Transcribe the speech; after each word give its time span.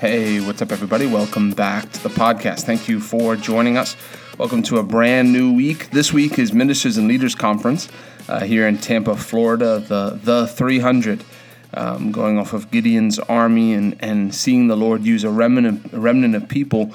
Hey, 0.00 0.40
what's 0.40 0.62
up, 0.62 0.70
everybody? 0.70 1.06
Welcome 1.06 1.50
back 1.50 1.90
to 1.90 2.02
the 2.04 2.08
podcast. 2.08 2.60
Thank 2.60 2.88
you 2.88 3.00
for 3.00 3.34
joining 3.34 3.76
us. 3.76 3.96
Welcome 4.38 4.62
to 4.62 4.78
a 4.78 4.84
brand 4.84 5.32
new 5.32 5.52
week. 5.52 5.90
This 5.90 6.12
week 6.12 6.38
is 6.38 6.52
Ministers 6.52 6.98
and 6.98 7.08
Leaders 7.08 7.34
Conference 7.34 7.88
uh, 8.28 8.44
here 8.44 8.68
in 8.68 8.78
Tampa, 8.78 9.16
Florida, 9.16 9.80
the 9.80 10.20
the 10.22 10.46
300, 10.46 11.24
um, 11.74 12.12
going 12.12 12.38
off 12.38 12.52
of 12.52 12.70
Gideon's 12.70 13.18
army 13.18 13.74
and 13.74 13.96
and 13.98 14.32
seeing 14.32 14.68
the 14.68 14.76
Lord 14.76 15.02
use 15.02 15.24
a 15.24 15.30
remnant 15.30 15.92
a 15.92 15.98
remnant 15.98 16.36
of 16.36 16.48
people 16.48 16.94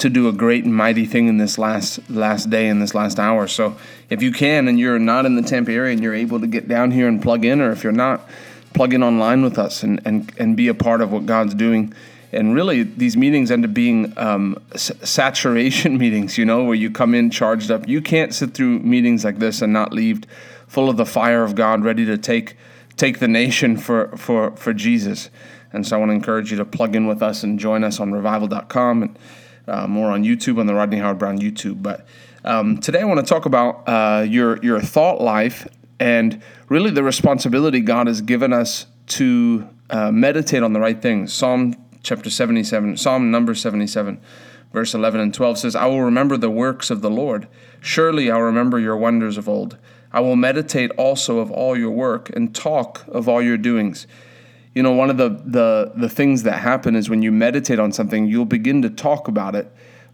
to 0.00 0.10
do 0.10 0.28
a 0.28 0.32
great 0.32 0.64
and 0.64 0.74
mighty 0.74 1.06
thing 1.06 1.28
in 1.28 1.38
this 1.38 1.56
last 1.56 1.98
last 2.10 2.50
day 2.50 2.68
in 2.68 2.78
this 2.78 2.94
last 2.94 3.18
hour. 3.18 3.48
So 3.48 3.74
if 4.10 4.22
you 4.22 4.32
can 4.32 4.68
and 4.68 4.78
you're 4.78 4.98
not 4.98 5.24
in 5.24 5.36
the 5.36 5.42
Tampa 5.42 5.72
area 5.72 5.94
and 5.94 6.02
you're 6.02 6.12
able 6.14 6.40
to 6.40 6.46
get 6.46 6.68
down 6.68 6.90
here 6.90 7.08
and 7.08 7.22
plug 7.22 7.46
in, 7.46 7.62
or 7.62 7.70
if 7.70 7.82
you're 7.82 7.90
not, 7.90 8.28
plug 8.74 8.92
in 8.92 9.02
online 9.02 9.40
with 9.40 9.58
us 9.58 9.82
and 9.82 9.98
and 10.04 10.30
and 10.38 10.58
be 10.58 10.68
a 10.68 10.74
part 10.74 11.00
of 11.00 11.10
what 11.10 11.24
God's 11.24 11.54
doing. 11.54 11.94
And 12.34 12.54
really, 12.54 12.82
these 12.82 13.16
meetings 13.16 13.50
end 13.50 13.64
up 13.64 13.72
being 13.72 14.12
um, 14.16 14.56
s- 14.72 14.92
saturation 15.02 15.96
meetings, 16.04 16.36
you 16.36 16.44
know, 16.44 16.64
where 16.64 16.74
you 16.74 16.90
come 16.90 17.14
in 17.14 17.30
charged 17.30 17.70
up. 17.70 17.88
You 17.88 18.00
can't 18.02 18.34
sit 18.34 18.54
through 18.54 18.80
meetings 18.80 19.24
like 19.24 19.38
this 19.38 19.62
and 19.62 19.72
not 19.72 19.92
leave 19.92 20.22
full 20.66 20.90
of 20.90 20.96
the 20.96 21.06
fire 21.06 21.44
of 21.44 21.54
God, 21.54 21.84
ready 21.84 22.04
to 22.04 22.18
take 22.18 22.56
take 22.96 23.18
the 23.18 23.28
nation 23.28 23.76
for 23.76 24.16
for 24.16 24.54
for 24.56 24.72
Jesus. 24.72 25.30
And 25.72 25.86
so 25.86 25.96
I 25.96 25.98
want 25.98 26.10
to 26.10 26.14
encourage 26.14 26.50
you 26.50 26.56
to 26.58 26.64
plug 26.64 26.94
in 26.94 27.06
with 27.06 27.22
us 27.22 27.42
and 27.42 27.58
join 27.58 27.82
us 27.82 27.98
on 27.98 28.12
revival.com 28.12 29.02
and 29.02 29.18
uh, 29.66 29.86
more 29.88 30.10
on 30.10 30.22
YouTube 30.22 30.60
on 30.60 30.66
the 30.66 30.74
Rodney 30.74 30.98
Howard 30.98 31.18
Browne 31.18 31.38
YouTube. 31.38 31.82
But 31.82 32.06
um, 32.44 32.78
today 32.78 33.00
I 33.00 33.04
want 33.04 33.18
to 33.20 33.26
talk 33.26 33.46
about 33.46 33.88
uh, 33.88 34.24
your 34.28 34.62
your 34.62 34.80
thought 34.80 35.20
life 35.20 35.66
and 35.98 36.42
really 36.68 36.90
the 36.90 37.02
responsibility 37.02 37.80
God 37.80 38.06
has 38.06 38.20
given 38.20 38.52
us 38.52 38.86
to 39.06 39.68
uh, 39.90 40.10
meditate 40.10 40.62
on 40.62 40.72
the 40.72 40.80
right 40.80 41.00
things. 41.00 41.32
Psalm 41.32 41.74
chapter 42.04 42.30
77, 42.30 42.98
Psalm 42.98 43.30
number 43.30 43.54
77, 43.54 44.20
verse 44.72 44.94
11 44.94 45.20
and 45.20 45.34
12 45.34 45.58
says, 45.58 45.74
I 45.74 45.86
will 45.86 46.02
remember 46.02 46.36
the 46.36 46.50
works 46.50 46.90
of 46.90 47.00
the 47.00 47.10
Lord. 47.10 47.48
Surely 47.80 48.30
I'll 48.30 48.42
remember 48.42 48.78
your 48.78 48.96
wonders 48.96 49.38
of 49.38 49.48
old. 49.48 49.78
I 50.12 50.20
will 50.20 50.36
meditate 50.36 50.92
also 50.92 51.38
of 51.38 51.50
all 51.50 51.76
your 51.76 51.90
work 51.90 52.30
and 52.36 52.54
talk 52.54 53.04
of 53.08 53.28
all 53.28 53.42
your 53.42 53.56
doings. 53.56 54.06
You 54.74 54.82
know, 54.82 54.92
one 54.92 55.08
of 55.08 55.16
the, 55.16 55.30
the, 55.44 55.92
the 55.96 56.08
things 56.08 56.42
that 56.42 56.60
happen 56.60 56.94
is 56.94 57.08
when 57.08 57.22
you 57.22 57.32
meditate 57.32 57.78
on 57.78 57.90
something, 57.90 58.26
you'll 58.26 58.44
begin 58.44 58.82
to 58.82 58.90
talk 58.90 59.26
about 59.26 59.54
it 59.54 59.72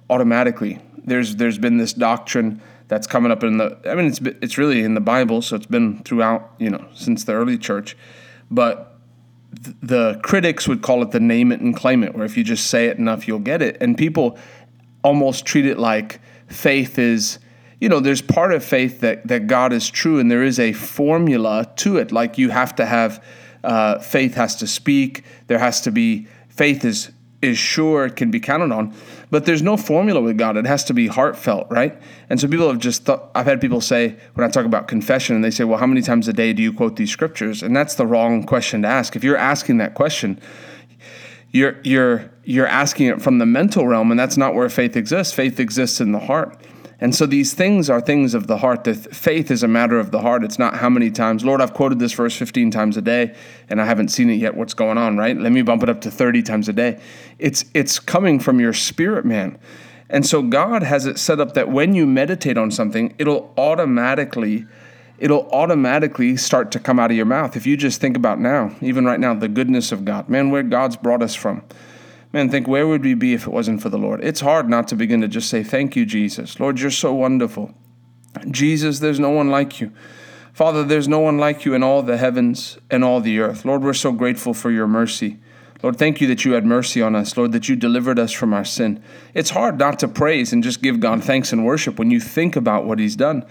automatically. 0.09 0.79
There's, 1.05 1.37
there's 1.37 1.59
been 1.59 1.79
this 1.79 1.93
doctrine 1.93 2.63
that's 2.89 3.07
coming 3.07 3.33
up 3.33 3.43
in 3.43 3.59
the, 3.59 3.79
I 3.85 3.95
mean, 3.95 4.07
it's, 4.07 4.21
it's 4.21 4.59
really 4.59 4.81
in 4.81 4.95
the 4.95 5.01
Bible, 5.01 5.43
so 5.43 5.57
it's 5.57 5.67
been 5.67 6.03
throughout, 6.05 6.55
you 6.59 6.71
know, 6.71 6.87
since 6.95 7.25
the 7.25 7.33
early 7.33 7.59
church. 7.59 7.97
But 8.51 8.90
the 9.53 10.21
critics 10.23 10.69
would 10.69 10.83
call 10.83 11.03
it 11.03 11.11
the 11.11 11.21
name 11.21 11.53
it 11.53 11.61
and 11.61 11.75
claim 11.75 12.03
it, 12.05 12.15
where 12.15 12.25
if 12.25 12.37
you 12.37 12.45
just 12.45 12.69
say 12.69 12.87
it 12.87 12.99
enough, 12.99 13.27
you'll 13.27 13.39
get 13.39 13.63
it. 13.63 13.77
And 13.81 13.97
people 13.97 14.39
almost 15.03 15.45
treat 15.45 15.67
it 15.67 15.79
like 15.79 16.21
faith 16.47 16.99
is, 16.99 17.39
you 17.81 17.89
know, 17.89 18.01
there's 18.01 18.23
part 18.23 18.53
of 18.53 18.65
faith 18.65 19.01
that, 19.01 19.27
that 19.27 19.47
God 19.47 19.73
is 19.73 19.91
true, 19.91 20.19
and 20.19 20.31
there 20.31 20.45
is 20.45 20.59
a 20.59 20.73
formula 20.73 21.71
to 21.77 21.97
it. 21.97 22.13
Like 22.13 22.39
you 22.39 22.51
have 22.51 22.75
to 22.77 22.87
have 22.87 23.25
uh, 23.65 23.99
faith 23.99 24.35
has 24.35 24.57
to 24.57 24.67
speak, 24.67 25.25
there 25.47 25.59
has 25.59 25.81
to 25.83 25.91
be 25.91 26.27
faith 26.49 26.85
is 26.85 27.11
is 27.43 27.57
sure 27.57 28.09
can 28.11 28.31
be 28.31 28.39
counted 28.39 28.71
on, 28.71 28.95
but 29.31 29.47
there's 29.47 29.63
no 29.63 29.77
formula 29.77 30.21
with 30.21 30.37
God. 30.37 30.57
It 30.57 30.67
has 30.67 30.85
to 30.85 30.95
be 30.95 31.07
heartfelt, 31.07 31.67
right? 31.71 32.01
And 32.29 32.39
so 32.39 32.47
people 32.47 32.69
have 32.69 32.79
just 32.79 33.05
thought, 33.05 33.31
I've 33.35 33.47
had 33.47 33.61
people 33.61 33.81
say, 33.81 34.17
when 34.35 34.47
I 34.47 34.51
talk 34.51 34.67
about 34.67 34.89
confession, 34.89 35.37
and 35.37 35.45
they 35.45 35.51
say, 35.51 35.65
well, 35.65 35.79
how 35.79 35.87
many 35.87 36.03
times 36.03 36.29
a 36.29 36.33
day 36.33 36.53
do 36.53 36.63
you 36.63 36.73
quote 36.73 36.97
these 36.97 37.11
scriptures? 37.11 37.63
And 37.63 37.75
that's 37.75 37.95
the 37.95 38.07
wrong 38.07 38.45
question 38.45 38.83
to 38.83 38.89
ask. 38.89 39.17
If 39.17 39.25
you're 39.25 39.39
asking 39.39 39.79
that 39.79 39.95
question, 39.95 40.39
you're, 41.51 41.81
you're, 41.83 42.31
you're 42.45 42.67
asking 42.67 43.07
it 43.07 43.23
from 43.23 43.39
the 43.39 43.47
mental 43.47 43.87
realm, 43.87 44.11
and 44.11 44.21
that's 44.21 44.37
not 44.37 44.55
where 44.55 44.69
faith 44.69 44.97
exists. 44.97 45.33
Faith 45.33 45.59
exists 45.59 46.01
in 46.01 46.13
the 46.13 46.21
heart. 46.21 46.61
And 47.01 47.15
so 47.15 47.25
these 47.25 47.55
things 47.55 47.89
are 47.89 48.01
things 48.01 48.35
of 48.35 48.47
the 48.47 48.59
heart. 48.59 48.85
The 48.85 48.95
faith 48.95 49.51
is 49.51 49.63
a 49.63 49.69
matter 49.69 49.99
of 49.99 50.11
the 50.11 50.21
heart. 50.21 50.45
It's 50.45 50.59
not 50.59 50.77
how 50.77 50.91
many 50.91 51.11
times. 51.11 51.45
Lord, 51.45 51.63
I've 51.63 51.73
quoted 51.73 51.99
this 51.99 52.13
verse 52.13 52.37
15 52.37 52.71
times 52.71 52.97
a 52.99 53.03
day 53.03 53.35
and 53.71 53.81
I 53.81 53.87
haven't 53.87 54.09
seen 54.09 54.29
it 54.29 54.35
yet. 54.35 54.55
What's 54.55 54.75
going 54.75 54.99
on, 54.99 55.17
right? 55.17 55.37
Let 55.37 55.53
me 55.53 55.63
bump 55.63 55.83
it 55.83 55.89
up 55.89 56.03
to 56.03 56.11
30 56.11 56.43
times 56.43 56.69
a 56.69 56.75
day. 56.75 57.01
It's 57.39 57.65
it's 57.73 57.99
coming 57.99 58.39
from 58.39 58.61
your 58.61 58.75
spirit, 58.75 59.25
man. 59.25 59.59
And 60.11 60.27
so 60.27 60.43
God 60.43 60.83
has 60.83 61.07
it 61.07 61.19
set 61.19 61.41
up 61.41 61.55
that 61.55 61.71
when 61.71 61.95
you 61.95 62.07
meditate 62.07 62.59
on 62.59 62.71
something, 62.71 63.15
it'll 63.19 63.55
automatically 63.57 64.67
it'll 65.19 65.49
automatically 65.51 66.37
start 66.37 66.71
to 66.73 66.81
come 66.81 66.99
out 66.99 67.11
of 67.11 67.17
your 67.17 67.27
mouth. 67.27 67.57
If 67.57 67.67
you 67.67 67.77
just 67.77 68.01
think 68.01 68.17
about 68.17 68.41
now, 68.41 68.75
even 68.81 69.05
right 69.05 69.21
now, 69.21 69.35
the 69.35 69.49
goodness 69.49 69.93
of 69.93 70.05
God. 70.05 70.29
Man, 70.29 70.51
where 70.51 70.63
God's 70.63 70.97
brought 70.97 71.23
us 71.23 71.35
from 71.35 71.63
Man, 72.33 72.49
think 72.49 72.69
where 72.69 72.87
would 72.87 73.03
we 73.03 73.15
be 73.15 73.35
if 73.35 73.47
it 73.47 73.53
wasn't 73.53 73.83
for 73.83 73.89
the 73.89 73.99
Lord? 73.99 74.23
It's 74.23 74.41
hard 74.41 74.69
not 74.69 74.87
to 74.89 74.97
begin 74.97 75.21
to 75.21 75.29
just 75.29 75.51
say, 75.51 75.63
Thank 75.63 75.97
you, 75.97 76.07
Jesus. 76.07 76.61
Lord, 76.61 76.79
you're 76.79 76.91
so 76.91 77.13
wonderful. 77.13 77.75
Jesus, 78.51 79.01
there's 79.01 79.19
no 79.19 79.31
one 79.31 79.51
like 79.51 79.81
you. 79.81 79.91
Father, 80.53 80.85
there's 80.85 81.09
no 81.09 81.21
one 81.21 81.39
like 81.39 81.65
you 81.65 81.75
in 81.75 81.83
all 81.83 82.03
the 82.03 82.17
heavens 82.17 82.79
and 82.91 83.03
all 83.03 83.21
the 83.21 83.41
earth. 83.41 83.65
Lord, 83.65 83.83
we're 83.83 83.95
so 83.95 84.13
grateful 84.13 84.55
for 84.55 84.71
your 84.71 84.87
mercy. 84.87 85.39
Lord, 85.83 85.97
thank 85.97 86.21
you 86.21 86.27
that 86.29 86.45
you 86.45 86.53
had 86.53 86.67
mercy 86.67 87.01
on 87.01 87.17
us. 87.17 87.37
Lord, 87.37 87.53
that 87.53 87.69
you 87.69 87.75
delivered 87.75 88.19
us 88.19 88.33
from 88.33 88.53
our 88.53 88.65
sin. 88.65 89.03
It's 89.33 89.51
hard 89.51 89.79
not 89.79 89.99
to 90.01 90.09
praise 90.09 90.53
and 90.53 90.63
just 90.63 90.83
give 90.83 91.01
God 91.01 91.25
thanks 91.25 91.53
and 91.53 91.65
worship 91.65 91.99
when 91.99 92.11
you 92.11 92.21
think 92.21 92.55
about 92.55 92.85
what 92.85 92.99
He's 92.99 93.17
done. 93.17 93.47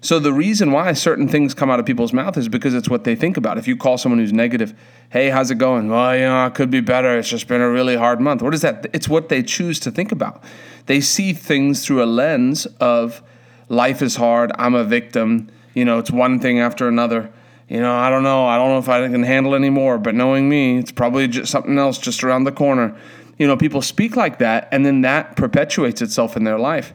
So 0.00 0.18
the 0.18 0.32
reason 0.32 0.70
why 0.70 0.92
certain 0.92 1.26
things 1.26 1.54
come 1.54 1.70
out 1.70 1.80
of 1.80 1.86
people's 1.86 2.12
mouth 2.12 2.36
is 2.36 2.48
because 2.48 2.74
it's 2.74 2.88
what 2.88 3.04
they 3.04 3.16
think 3.16 3.36
about. 3.36 3.58
If 3.58 3.66
you 3.66 3.76
call 3.76 3.98
someone 3.98 4.20
who's 4.20 4.32
negative, 4.32 4.74
"Hey, 5.10 5.30
how's 5.30 5.50
it 5.50 5.58
going?" 5.58 5.88
Well, 5.88 6.14
you 6.14 6.22
know, 6.22 6.46
it 6.46 6.54
could 6.54 6.70
be 6.70 6.80
better. 6.80 7.18
It's 7.18 7.28
just 7.28 7.48
been 7.48 7.60
a 7.60 7.68
really 7.68 7.96
hard 7.96 8.20
month. 8.20 8.42
What 8.42 8.54
is 8.54 8.62
that? 8.62 8.86
It's 8.92 9.08
what 9.08 9.28
they 9.28 9.42
choose 9.42 9.80
to 9.80 9.90
think 9.90 10.12
about. 10.12 10.42
They 10.86 11.00
see 11.00 11.32
things 11.32 11.84
through 11.84 12.02
a 12.02 12.06
lens 12.06 12.66
of 12.80 13.22
life 13.68 14.00
is 14.00 14.16
hard. 14.16 14.52
I'm 14.56 14.74
a 14.74 14.84
victim. 14.84 15.48
You 15.74 15.84
know, 15.84 15.98
it's 15.98 16.10
one 16.10 16.38
thing 16.38 16.60
after 16.60 16.86
another. 16.86 17.30
You 17.68 17.80
know, 17.80 17.94
I 17.94 18.08
don't 18.08 18.22
know. 18.22 18.46
I 18.46 18.56
don't 18.56 18.68
know 18.68 18.78
if 18.78 18.88
I 18.88 19.06
can 19.08 19.24
handle 19.24 19.54
anymore. 19.54 19.98
But 19.98 20.14
knowing 20.14 20.48
me, 20.48 20.78
it's 20.78 20.92
probably 20.92 21.28
just 21.28 21.50
something 21.50 21.76
else 21.78 21.98
just 21.98 22.24
around 22.24 22.44
the 22.44 22.52
corner. 22.52 22.94
You 23.36 23.46
know, 23.46 23.56
people 23.56 23.82
speak 23.82 24.16
like 24.16 24.38
that, 24.38 24.68
and 24.72 24.86
then 24.86 25.02
that 25.02 25.36
perpetuates 25.36 26.02
itself 26.02 26.36
in 26.36 26.44
their 26.44 26.58
life. 26.58 26.94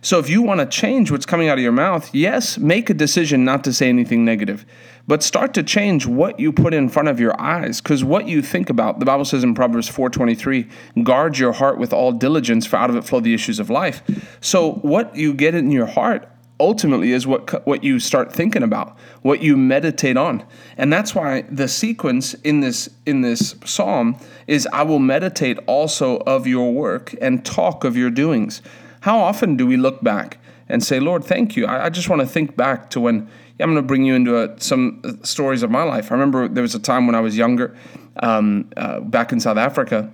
So 0.00 0.18
if 0.18 0.28
you 0.28 0.42
want 0.42 0.60
to 0.60 0.66
change 0.66 1.10
what's 1.10 1.26
coming 1.26 1.48
out 1.48 1.58
of 1.58 1.62
your 1.62 1.72
mouth, 1.72 2.14
yes, 2.14 2.58
make 2.58 2.88
a 2.88 2.94
decision 2.94 3.44
not 3.44 3.64
to 3.64 3.72
say 3.72 3.88
anything 3.88 4.24
negative, 4.24 4.64
but 5.06 5.22
start 5.22 5.54
to 5.54 5.62
change 5.62 6.06
what 6.06 6.38
you 6.38 6.52
put 6.52 6.74
in 6.74 6.88
front 6.88 7.08
of 7.08 7.18
your 7.18 7.38
eyes 7.40 7.80
cuz 7.80 8.04
what 8.04 8.28
you 8.28 8.42
think 8.42 8.70
about. 8.70 9.00
The 9.00 9.06
Bible 9.06 9.24
says 9.24 9.42
in 9.42 9.54
Proverbs 9.54 9.88
4:23, 9.88 10.68
guard 11.02 11.38
your 11.38 11.52
heart 11.52 11.78
with 11.78 11.92
all 11.92 12.12
diligence 12.12 12.66
for 12.66 12.76
out 12.76 12.90
of 12.90 12.96
it 12.96 13.04
flow 13.04 13.20
the 13.20 13.34
issues 13.34 13.58
of 13.58 13.70
life. 13.70 14.02
So 14.40 14.74
what 14.82 15.16
you 15.16 15.32
get 15.32 15.54
in 15.54 15.70
your 15.70 15.86
heart 15.86 16.28
ultimately 16.60 17.12
is 17.12 17.26
what 17.26 17.66
what 17.66 17.84
you 17.84 18.00
start 18.00 18.32
thinking 18.32 18.62
about, 18.62 18.96
what 19.22 19.42
you 19.42 19.56
meditate 19.56 20.16
on. 20.16 20.44
And 20.76 20.92
that's 20.92 21.14
why 21.14 21.42
the 21.50 21.68
sequence 21.68 22.34
in 22.34 22.60
this 22.60 22.88
in 23.06 23.20
this 23.20 23.54
psalm 23.64 24.16
is 24.46 24.68
I 24.72 24.82
will 24.82 24.98
meditate 24.98 25.58
also 25.66 26.18
of 26.18 26.46
your 26.46 26.72
work 26.72 27.14
and 27.20 27.44
talk 27.44 27.84
of 27.84 27.96
your 27.96 28.10
doings. 28.10 28.62
How 29.08 29.20
often 29.20 29.56
do 29.56 29.66
we 29.66 29.78
look 29.78 30.04
back 30.04 30.36
and 30.68 30.84
say, 30.84 31.00
Lord, 31.00 31.24
thank 31.24 31.56
you? 31.56 31.64
I, 31.64 31.86
I 31.86 31.88
just 31.88 32.10
want 32.10 32.20
to 32.20 32.28
think 32.28 32.58
back 32.58 32.90
to 32.90 33.00
when 33.00 33.26
I'm 33.58 33.72
going 33.72 33.76
to 33.76 33.80
bring 33.80 34.04
you 34.04 34.14
into 34.14 34.36
a, 34.36 34.60
some 34.60 35.00
uh, 35.02 35.24
stories 35.24 35.62
of 35.62 35.70
my 35.70 35.82
life. 35.82 36.12
I 36.12 36.14
remember 36.14 36.46
there 36.46 36.60
was 36.60 36.74
a 36.74 36.78
time 36.78 37.06
when 37.06 37.14
I 37.14 37.20
was 37.20 37.34
younger, 37.34 37.74
um, 38.22 38.70
uh, 38.76 39.00
back 39.00 39.32
in 39.32 39.40
South 39.40 39.56
Africa, 39.56 40.12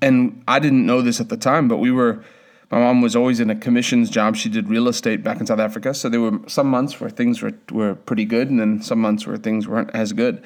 and 0.00 0.40
I 0.46 0.60
didn't 0.60 0.86
know 0.86 1.02
this 1.02 1.20
at 1.20 1.30
the 1.30 1.36
time, 1.36 1.66
but 1.66 1.78
we 1.78 1.90
were. 1.90 2.22
My 2.70 2.78
mom 2.78 3.02
was 3.02 3.16
always 3.16 3.40
in 3.40 3.50
a 3.50 3.56
commissions 3.56 4.08
job. 4.08 4.36
She 4.36 4.48
did 4.48 4.68
real 4.68 4.86
estate 4.86 5.24
back 5.24 5.40
in 5.40 5.46
South 5.46 5.58
Africa. 5.58 5.92
So 5.92 6.08
there 6.08 6.20
were 6.20 6.38
some 6.46 6.68
months 6.68 7.00
where 7.00 7.10
things 7.10 7.42
were, 7.42 7.54
were 7.72 7.96
pretty 7.96 8.24
good, 8.24 8.50
and 8.50 8.60
then 8.60 8.82
some 8.82 9.00
months 9.00 9.26
where 9.26 9.36
things 9.36 9.66
weren't 9.66 9.90
as 9.94 10.12
good. 10.12 10.44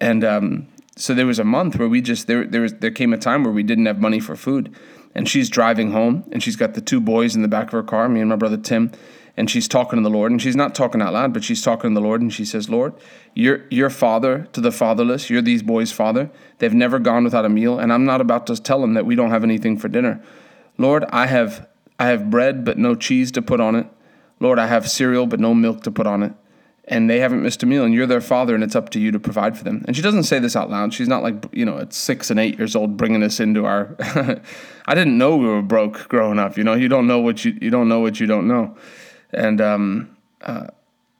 And 0.00 0.24
um, 0.24 0.66
so 0.96 1.12
there 1.12 1.26
was 1.26 1.38
a 1.38 1.44
month 1.44 1.78
where 1.78 1.88
we 1.88 2.00
just 2.00 2.26
there 2.26 2.46
there 2.46 2.62
was 2.62 2.72
there 2.72 2.90
came 2.90 3.12
a 3.12 3.18
time 3.18 3.44
where 3.44 3.52
we 3.52 3.62
didn't 3.62 3.84
have 3.84 4.00
money 4.00 4.18
for 4.18 4.34
food, 4.34 4.74
and 5.16 5.26
she's 5.26 5.48
driving 5.48 5.92
home 5.92 6.28
and 6.30 6.42
she's 6.42 6.56
got 6.56 6.74
the 6.74 6.80
two 6.80 7.00
boys 7.00 7.34
in 7.34 7.40
the 7.40 7.48
back 7.48 7.68
of 7.68 7.72
her 7.72 7.82
car, 7.82 8.06
me 8.06 8.20
and 8.20 8.28
my 8.28 8.36
brother 8.36 8.58
Tim, 8.58 8.92
and 9.34 9.50
she's 9.50 9.66
talking 9.66 9.98
to 9.98 10.02
the 10.02 10.10
Lord 10.10 10.30
and 10.30 10.40
she's 10.40 10.54
not 10.54 10.74
talking 10.74 11.00
out 11.00 11.14
loud, 11.14 11.32
but 11.32 11.42
she's 11.42 11.62
talking 11.62 11.90
to 11.90 11.94
the 11.94 12.06
Lord 12.06 12.20
and 12.20 12.32
she 12.32 12.44
says, 12.44 12.68
"Lord, 12.68 12.92
you're 13.34 13.64
you're 13.70 13.90
father 13.90 14.46
to 14.52 14.60
the 14.60 14.70
fatherless. 14.70 15.30
You're 15.30 15.40
these 15.40 15.62
boys' 15.62 15.90
father. 15.90 16.30
They've 16.58 16.72
never 16.72 16.98
gone 16.98 17.24
without 17.24 17.46
a 17.46 17.48
meal, 17.48 17.78
and 17.78 17.92
I'm 17.94 18.04
not 18.04 18.20
about 18.20 18.46
to 18.48 18.56
tell 18.56 18.82
them 18.82 18.92
that 18.92 19.06
we 19.06 19.14
don't 19.14 19.30
have 19.30 19.42
anything 19.42 19.78
for 19.78 19.88
dinner. 19.88 20.22
Lord, 20.76 21.04
I 21.08 21.26
have 21.26 21.66
I 21.98 22.08
have 22.08 22.30
bread 22.30 22.62
but 22.62 22.76
no 22.76 22.94
cheese 22.94 23.32
to 23.32 23.42
put 23.42 23.58
on 23.58 23.74
it. 23.74 23.86
Lord, 24.38 24.58
I 24.58 24.66
have 24.66 24.88
cereal 24.88 25.26
but 25.26 25.40
no 25.40 25.54
milk 25.54 25.82
to 25.84 25.90
put 25.90 26.06
on 26.06 26.22
it." 26.22 26.34
And 26.88 27.10
they 27.10 27.18
haven't 27.18 27.42
missed 27.42 27.62
a 27.62 27.66
meal 27.66 27.84
and 27.84 27.92
you're 27.92 28.06
their 28.06 28.20
father 28.20 28.54
and 28.54 28.62
it's 28.62 28.76
up 28.76 28.90
to 28.90 29.00
you 29.00 29.10
to 29.10 29.18
provide 29.18 29.58
for 29.58 29.64
them. 29.64 29.84
And 29.86 29.96
she 29.96 30.02
doesn't 30.02 30.22
say 30.22 30.38
this 30.38 30.54
out 30.54 30.70
loud. 30.70 30.94
She's 30.94 31.08
not 31.08 31.22
like 31.22 31.34
you 31.52 31.64
know 31.64 31.78
at 31.78 31.92
six 31.92 32.30
and 32.30 32.38
eight 32.38 32.58
years 32.58 32.76
old 32.76 32.96
bringing 32.96 33.22
us 33.22 33.40
into 33.40 33.66
our 33.66 33.96
i 34.86 34.94
didn't 34.94 35.18
know 35.18 35.36
we 35.36 35.46
were 35.46 35.62
broke 35.62 36.08
growing 36.08 36.38
up 36.38 36.56
you 36.56 36.64
know? 36.64 36.74
You 36.74 36.88
don't 36.88 37.06
know 37.06 37.18
what 37.18 37.44
you 37.44 37.56
you 37.60 37.70
don't 37.70 37.88
know 37.88 38.00
what 38.00 38.20
you 38.20 38.26
don't 38.26 38.46
know. 38.46 38.76
And 39.32 39.60
um, 39.60 40.16
uh, 40.42 40.68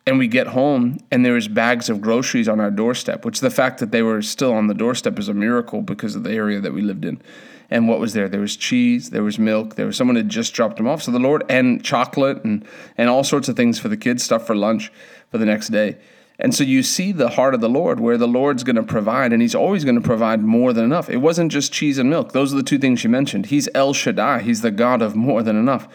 and 0.07 0.19
we 0.19 0.29
get 0.29 0.47
home 0.47 0.99
and 1.11 1.25
there 1.25 1.33
was 1.33 1.49
bags 1.49 1.91
of 1.91 2.01
groceries 2.01 2.49
on 2.49 2.61
our 2.61 2.71
doorstep 2.71 3.25
which 3.25 3.41
the 3.41 3.51
fact 3.51 3.81
that 3.81 3.91
they 3.91 4.03
were 4.03 4.23
still 4.23 4.53
on 4.53 4.69
the 4.69 4.75
doorstep 4.75 5.19
is 5.19 5.29
a 5.29 5.35
miracle 5.35 5.83
because 5.83 6.15
of 6.15 6.23
the 6.23 6.31
area 6.31 6.61
that 6.61 6.73
we 6.73 6.81
lived 6.81 7.05
in. 7.05 7.21
And 7.69 7.89
what 7.89 7.99
was 7.99 8.13
there? 8.13 8.29
There 8.29 8.41
was 8.41 8.57
cheese 8.57 9.11
there 9.11 9.25
was 9.25 9.37
milk 9.41 9.75
there 9.75 9.87
was 9.87 9.97
someone 9.97 10.15
had 10.15 10.29
just 10.29 10.55
dropped 10.55 10.77
them 10.77 10.87
off. 10.87 11.03
So 11.03 11.11
the 11.11 11.19
lord 11.19 11.43
and 11.49 11.83
chocolate 11.85 12.45
and 12.45 12.65
and 12.97 13.11
all 13.11 13.25
sorts 13.25 13.49
of 13.49 13.57
things 13.57 13.81
for 13.81 13.89
the 13.89 13.97
kids 13.97 14.23
stuff 14.23 14.47
for 14.47 14.55
lunch 14.55 14.93
for 15.31 15.39
the 15.39 15.47
next 15.47 15.69
day 15.69 15.97
and 16.39 16.55
so 16.55 16.63
you 16.63 16.83
see 16.83 17.13
the 17.13 17.31
heart 17.31 17.55
of 17.55 17.61
the 17.61 17.69
lord 17.69 18.01
where 18.01 18.19
the 18.19 18.29
lord's 18.29 18.63
going 18.63 18.77
to 18.77 18.83
provide 18.83 19.33
and 19.33 19.43
he's 19.43 19.55
always 19.55 19.85
going 19.85 19.95
to 19.95 20.01
provide 20.01 20.43
more 20.43 20.73
than 20.73 20.85
enough 20.85 21.09
it 21.09 21.19
wasn't 21.19 21.51
just 21.51 21.73
cheese 21.73 21.99
and 21.99 22.11
milk 22.11 22.33
those 22.33 22.53
are 22.53 22.57
the 22.57 22.63
two 22.63 22.79
things 22.79 23.03
you 23.05 23.11
mentioned 23.11 23.47
he's 23.47 23.69
el 23.75 23.93
shaddai 23.93 24.41
he's 24.41 24.61
the 24.61 24.71
god 24.71 25.03
of 25.03 25.17
more 25.17 25.43
than 25.43 25.57
enough 25.57 25.89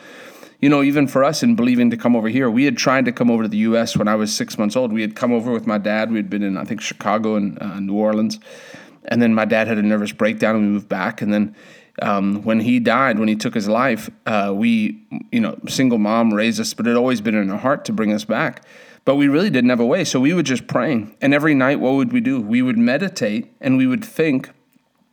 you 0.61 0.69
know, 0.69 0.83
even 0.83 1.07
for 1.07 1.23
us 1.23 1.41
in 1.41 1.55
believing 1.55 1.89
to 1.89 1.97
come 1.97 2.15
over 2.15 2.29
here, 2.29 2.49
we 2.49 2.65
had 2.65 2.77
tried 2.77 3.05
to 3.05 3.11
come 3.11 3.31
over 3.31 3.43
to 3.43 3.49
the 3.49 3.57
U.S. 3.57 3.97
when 3.97 4.07
I 4.07 4.13
was 4.13 4.33
six 4.33 4.59
months 4.59 4.75
old. 4.75 4.93
We 4.93 5.01
had 5.01 5.15
come 5.15 5.33
over 5.33 5.51
with 5.51 5.65
my 5.65 5.79
dad. 5.79 6.11
We 6.11 6.17
had 6.17 6.29
been 6.29 6.43
in, 6.43 6.55
I 6.55 6.65
think, 6.65 6.81
Chicago 6.81 7.35
and 7.35 7.59
uh, 7.59 7.79
New 7.79 7.95
Orleans. 7.95 8.39
And 9.05 9.19
then 9.19 9.33
my 9.33 9.45
dad 9.45 9.67
had 9.67 9.79
a 9.79 9.81
nervous 9.81 10.11
breakdown 10.11 10.55
and 10.55 10.65
we 10.65 10.71
moved 10.73 10.87
back. 10.87 11.23
And 11.23 11.33
then 11.33 11.55
um, 12.03 12.43
when 12.43 12.59
he 12.59 12.79
died, 12.79 13.17
when 13.17 13.27
he 13.27 13.35
took 13.35 13.55
his 13.55 13.67
life, 13.67 14.11
uh, 14.27 14.53
we, 14.55 15.03
you 15.31 15.39
know, 15.39 15.57
single 15.67 15.97
mom 15.97 16.31
raised 16.31 16.59
us, 16.59 16.75
but 16.75 16.85
it 16.85 16.91
had 16.91 16.97
always 16.97 17.21
been 17.21 17.33
in 17.33 17.49
our 17.49 17.57
heart 17.57 17.85
to 17.85 17.93
bring 17.93 18.13
us 18.13 18.23
back. 18.23 18.63
But 19.03 19.15
we 19.15 19.27
really 19.27 19.49
didn't 19.49 19.69
have 19.71 19.79
a 19.79 19.85
way. 19.85 20.03
So 20.03 20.19
we 20.19 20.33
would 20.33 20.45
just 20.45 20.67
praying. 20.67 21.15
And 21.21 21.33
every 21.33 21.55
night, 21.55 21.79
what 21.79 21.93
would 21.93 22.13
we 22.13 22.21
do? 22.21 22.39
We 22.39 22.61
would 22.61 22.77
meditate 22.77 23.51
and 23.59 23.77
we 23.77 23.87
would 23.87 24.05
think 24.05 24.51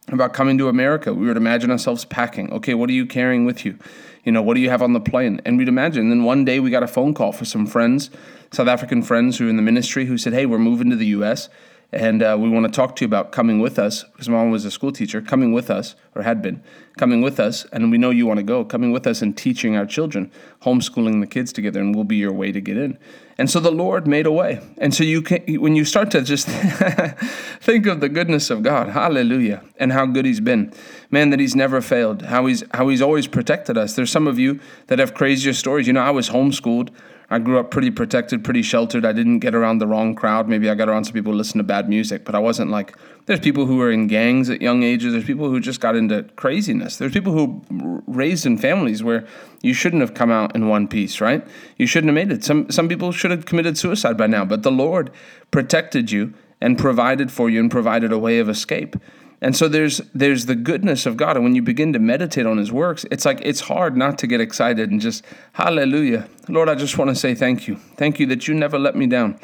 about 0.08 0.34
coming 0.34 0.58
to 0.58 0.68
America. 0.68 1.14
We 1.14 1.26
would 1.26 1.36
imagine 1.36 1.70
ourselves 1.70 2.04
packing. 2.04 2.52
Okay, 2.52 2.74
what 2.74 2.90
are 2.90 2.94
you 2.94 3.06
carrying 3.06 3.44
with 3.44 3.64
you? 3.64 3.78
You 4.24 4.32
know, 4.32 4.42
what 4.42 4.54
do 4.54 4.60
you 4.60 4.70
have 4.70 4.82
on 4.82 4.92
the 4.92 5.00
plane? 5.00 5.40
And 5.44 5.56
we'd 5.56 5.68
imagine. 5.68 6.02
And 6.02 6.12
then 6.12 6.24
one 6.24 6.44
day 6.44 6.60
we 6.60 6.70
got 6.70 6.82
a 6.82 6.88
phone 6.88 7.14
call 7.14 7.32
for 7.32 7.44
some 7.44 7.66
friends, 7.66 8.10
South 8.52 8.68
African 8.68 9.02
friends 9.02 9.38
who 9.38 9.46
are 9.46 9.50
in 9.50 9.56
the 9.56 9.62
ministry, 9.62 10.06
who 10.06 10.18
said, 10.18 10.32
Hey, 10.32 10.46
we're 10.46 10.58
moving 10.58 10.90
to 10.90 10.96
the 10.96 11.06
U.S. 11.06 11.48
and 11.90 12.22
uh, 12.22 12.36
we 12.38 12.50
want 12.50 12.66
to 12.66 12.72
talk 12.72 12.96
to 12.96 13.04
you 13.04 13.06
about 13.06 13.32
coming 13.32 13.60
with 13.60 13.78
us 13.78 14.04
because 14.04 14.28
mom 14.28 14.50
was 14.50 14.66
a 14.66 14.70
school 14.70 14.92
teacher, 14.92 15.22
coming 15.22 15.52
with 15.52 15.70
us, 15.70 15.94
or 16.14 16.22
had 16.22 16.42
been, 16.42 16.62
coming 16.98 17.22
with 17.22 17.40
us. 17.40 17.64
And 17.72 17.90
we 17.90 17.96
know 17.96 18.10
you 18.10 18.26
want 18.26 18.36
to 18.38 18.44
go, 18.44 18.62
coming 18.62 18.92
with 18.92 19.06
us 19.06 19.22
and 19.22 19.34
teaching 19.34 19.74
our 19.74 19.86
children, 19.86 20.30
homeschooling 20.62 21.20
the 21.20 21.26
kids 21.26 21.50
together, 21.50 21.80
and 21.80 21.94
we'll 21.94 22.04
be 22.04 22.16
your 22.16 22.32
way 22.32 22.52
to 22.52 22.60
get 22.60 22.76
in. 22.76 22.98
And 23.38 23.48
so 23.48 23.58
the 23.58 23.70
Lord 23.70 24.06
made 24.06 24.26
a 24.26 24.32
way. 24.32 24.60
And 24.76 24.94
so 24.94 25.02
you 25.02 25.22
can, 25.22 25.42
when 25.62 25.76
you 25.76 25.86
start 25.86 26.10
to 26.10 26.20
just 26.20 26.46
think 27.60 27.86
of 27.86 28.00
the 28.00 28.10
goodness 28.10 28.50
of 28.50 28.62
God, 28.62 28.90
hallelujah, 28.90 29.62
and 29.78 29.90
how 29.90 30.04
good 30.04 30.26
He's 30.26 30.40
been, 30.40 30.74
man, 31.10 31.30
that 31.30 31.40
He's 31.40 31.56
never 31.56 31.80
failed, 31.80 32.22
how 32.22 32.44
He's 32.44 32.64
how 32.74 32.88
He's 32.88 33.00
always 33.00 33.26
protected 33.26 33.78
us. 33.78 33.94
There's 33.94 34.10
some 34.10 34.26
of 34.26 34.38
you 34.38 34.60
that 34.88 34.98
have 34.98 35.14
crazier 35.14 35.54
stories. 35.54 35.86
You 35.86 35.94
know, 35.94 36.02
I 36.02 36.10
was 36.10 36.28
homeschooled. 36.28 36.90
I 37.30 37.38
grew 37.38 37.58
up 37.58 37.70
pretty 37.70 37.90
protected, 37.90 38.42
pretty 38.42 38.62
sheltered. 38.62 39.04
I 39.04 39.12
didn't 39.12 39.40
get 39.40 39.54
around 39.54 39.78
the 39.78 39.86
wrong 39.86 40.14
crowd. 40.14 40.48
Maybe 40.48 40.70
I 40.70 40.74
got 40.74 40.88
around 40.88 41.04
some 41.04 41.12
people 41.12 41.32
who 41.32 41.38
listen 41.38 41.58
to 41.58 41.64
bad 41.64 41.88
music, 41.88 42.24
but 42.24 42.34
I 42.34 42.38
wasn't 42.38 42.70
like. 42.70 42.96
There's 43.26 43.40
people 43.40 43.66
who 43.66 43.76
were 43.76 43.90
in 43.90 44.06
gangs 44.06 44.48
at 44.48 44.62
young 44.62 44.82
ages. 44.82 45.12
There's 45.12 45.26
people 45.26 45.50
who 45.50 45.60
just 45.60 45.80
got 45.80 45.94
into 45.94 46.22
craziness. 46.36 46.96
There's 46.96 47.12
people 47.12 47.32
who 47.32 48.02
raised 48.06 48.46
in 48.46 48.56
families 48.56 49.02
where 49.02 49.26
you 49.60 49.74
shouldn't 49.74 50.00
have 50.00 50.14
come 50.14 50.30
out 50.30 50.56
in 50.56 50.68
one 50.68 50.88
piece, 50.88 51.20
right? 51.20 51.46
You 51.76 51.86
shouldn't 51.86 52.08
have 52.08 52.14
made 52.14 52.34
it. 52.34 52.42
Some 52.44 52.70
some 52.70 52.88
people 52.88 53.12
should 53.12 53.30
have 53.30 53.44
committed 53.44 53.76
suicide 53.76 54.16
by 54.16 54.26
now, 54.26 54.46
but 54.46 54.62
the 54.62 54.72
Lord 54.72 55.10
protected 55.50 56.10
you 56.10 56.32
and 56.62 56.78
provided 56.78 57.30
for 57.30 57.50
you 57.50 57.60
and 57.60 57.70
provided 57.70 58.12
a 58.12 58.18
way 58.18 58.38
of 58.38 58.48
escape. 58.48 58.96
And 59.40 59.56
so 59.56 59.68
there's 59.68 59.98
there's 60.14 60.46
the 60.46 60.56
goodness 60.56 61.06
of 61.06 61.16
God, 61.16 61.36
and 61.36 61.44
when 61.44 61.54
you 61.54 61.62
begin 61.62 61.92
to 61.92 61.98
meditate 61.98 62.44
on 62.46 62.58
His 62.58 62.72
works, 62.72 63.04
it's 63.10 63.24
like 63.24 63.40
it's 63.42 63.60
hard 63.60 63.96
not 63.96 64.18
to 64.18 64.26
get 64.26 64.40
excited 64.40 64.90
and 64.90 65.00
just 65.00 65.24
Hallelujah, 65.52 66.28
Lord. 66.48 66.68
I 66.68 66.74
just 66.74 66.98
want 66.98 67.10
to 67.10 67.14
say 67.14 67.34
thank 67.34 67.68
you, 67.68 67.76
thank 67.96 68.18
you 68.18 68.26
that 68.26 68.48
you 68.48 68.54
never 68.54 68.78
let 68.78 68.96
me 68.96 69.06
down, 69.06 69.38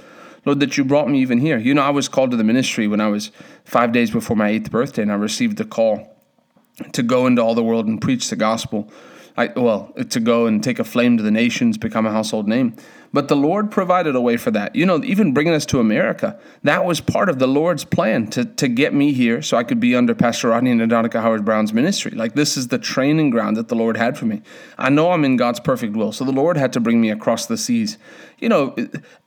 Lord, 0.45 0.59
that 0.61 0.77
you 0.77 0.85
brought 0.85 1.09
me 1.09 1.21
even 1.21 1.39
here. 1.39 1.59
You 1.59 1.75
know, 1.75 1.83
I 1.83 1.91
was 1.91 2.09
called 2.09 2.33
to 2.33 2.37
the 2.37 2.45
ministry 2.45 2.89
when 2.89 3.01
I 3.01 3.09
was 3.09 3.31
five 3.65 3.93
days 3.93 4.11
before 4.11 4.37
my 4.37 4.49
eighth 4.49 4.71
birthday, 4.71 5.03
and 5.03 5.13
I 5.13 5.17
received 5.17 5.59
the 5.59 5.65
call 5.65 6.11
to 6.93 7.03
go 7.03 7.27
into 7.27 7.41
all 7.41 7.55
the 7.55 7.63
world 7.63 7.87
and 7.87 8.01
preach 8.01 8.31
the 8.31 8.37
gospel. 8.37 8.91
I, 9.37 9.49
well, 9.57 9.93
to 10.11 10.21
go 10.21 10.47
and 10.47 10.63
take 10.63 10.79
a 10.79 10.85
flame 10.85 11.17
to 11.17 11.23
the 11.23 11.31
nations, 11.31 11.77
become 11.77 12.07
a 12.07 12.13
household 12.13 12.47
name. 12.47 12.77
But 13.13 13.29
the 13.29 13.37
Lord 13.37 13.71
provided 13.71 14.17
a 14.17 14.21
way 14.21 14.37
for 14.37 14.51
that. 14.53 14.75
You 14.75 14.87
know, 14.87 15.03
even 15.05 15.33
bringing 15.33 15.55
us 15.55 15.67
to 15.67 15.81
America, 15.81 16.39
that 16.63 16.85
was 16.85 17.01
part 17.01 17.29
of 17.29 17.39
the 17.39 17.47
Lord's 17.47 17.85
plan 17.85 18.27
to, 18.29 18.45
to 18.45 18.69
get 18.69 18.93
me 18.93 19.13
here 19.13 19.43
so 19.43 19.57
I 19.57 19.65
could 19.65 19.79
be 19.81 19.95
under 19.95 20.15
Pastor 20.15 20.49
Rodney 20.49 20.71
and 20.71 20.81
Adonica 20.81 21.21
Howard 21.21 21.45
Browne's 21.45 21.73
ministry. 21.73 22.13
Like, 22.13 22.35
this 22.35 22.57
is 22.57 22.69
the 22.69 22.79
training 22.79 23.31
ground 23.31 23.57
that 23.57 23.69
the 23.69 23.77
Lord 23.77 23.97
had 23.97 24.19
for 24.19 24.27
me. 24.27 24.43
I 24.79 24.89
know 24.91 25.13
I'm 25.13 25.25
in 25.25 25.37
God's 25.37 25.61
perfect 25.61 25.97
will. 25.97 26.13
So 26.13 26.25
the 26.25 26.33
Lord 26.33 26.57
had 26.57 26.73
to 26.73 26.81
bring 26.81 27.01
me 27.01 27.11
across 27.11 27.47
the 27.47 27.57
seas. 27.57 27.99
You 28.39 28.49
know, 28.49 28.75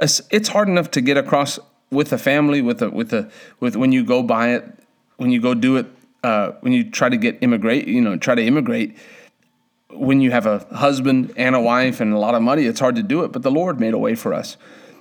it's 0.01 0.48
hard 0.50 0.68
enough 0.68 0.92
to 0.92 1.01
get 1.01 1.18
across 1.18 1.60
with 1.89 2.12
a 2.12 2.18
family, 2.18 2.62
with 2.62 2.81
a, 2.81 2.89
with 2.89 3.13
a, 3.13 3.30
with 3.62 3.75
when 3.77 3.94
you 3.94 4.03
go 4.03 4.21
buy 4.21 4.50
it, 4.50 4.65
when 5.15 5.31
you 5.31 5.42
go 5.42 5.53
do 5.53 5.77
it, 5.77 5.86
uh, 6.24 6.51
when 6.62 6.74
you 6.74 6.89
try 6.89 7.07
to 7.07 7.18
get 7.18 7.38
immigrate, 7.42 7.88
you 7.88 8.01
know, 8.01 8.18
try 8.18 8.36
to 8.36 8.45
immigrate 8.45 8.98
when 9.89 10.22
you 10.22 10.31
have 10.31 10.45
a 10.45 10.60
husband 10.75 11.34
and 11.38 11.56
a 11.56 11.62
wife 11.62 12.00
and 12.01 12.13
a 12.13 12.19
lot 12.19 12.36
of 12.36 12.42
money, 12.42 12.66
it's 12.66 12.80
hard 12.80 12.95
to 12.95 13.04
do 13.04 13.24
it, 13.24 13.31
but 13.31 13.42
the 13.42 13.51
Lord 13.51 13.80
made 13.80 13.94
a 13.94 13.98
way 13.98 14.16
for 14.16 14.34
us. 14.34 14.57